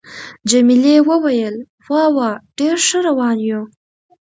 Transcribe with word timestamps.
جميلې 0.49 0.95
وويل:: 1.09 1.55
وا 1.89 2.03
وا، 2.15 2.29
ډېر 2.57 2.75
ښه 2.87 2.99
روان 3.07 3.37
یو. 3.49 3.61